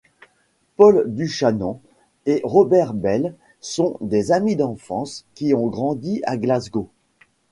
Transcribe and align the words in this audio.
Paul 0.77 1.03
Buchanan 1.07 1.79
et 2.25 2.41
Robert 2.43 2.95
Bell 2.95 3.35
sont 3.59 3.97
des 4.01 4.31
amis 4.31 4.55
d'enfance 4.55 5.27
qui 5.35 5.53
ont 5.53 5.67
grandi 5.67 6.23
à 6.25 6.37
Glasgow. 6.37 6.89